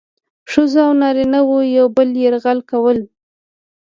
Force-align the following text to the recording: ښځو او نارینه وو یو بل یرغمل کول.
ښځو 0.51 0.79
او 0.87 0.91
نارینه 1.01 1.39
وو 1.47 1.59
یو 1.77 1.87
بل 1.95 2.09
یرغمل 2.23 2.59
کول. 2.69 2.97